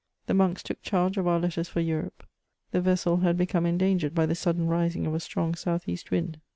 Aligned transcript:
The 0.25 0.33
monks 0.33 0.63
took 0.63 0.81
charge 0.81 1.17
of 1.17 1.27
our 1.27 1.39
letters 1.39 1.69
for 1.69 1.79
Europe. 1.79 2.25
The 2.71 2.81
vessel 2.81 3.17
had 3.17 3.37
become 3.37 3.67
endangered 3.67 4.15
by 4.15 4.25
the 4.25 4.33
sudden 4.33 4.65
rising 4.65 5.05
of 5.05 5.13
a 5.13 5.19
strong 5.19 5.53
south 5.53 5.87
east 5.87 6.09
wind. 6.09 6.39